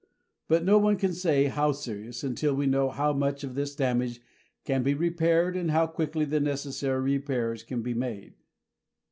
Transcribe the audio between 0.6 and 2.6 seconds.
no one can say how serious, until